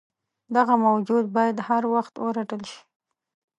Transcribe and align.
دغه 0.55 0.73
موجود 0.87 1.25
باید 1.35 1.57
هروخت 1.67 2.13
ورټل 2.25 2.61
شي. 2.71 2.79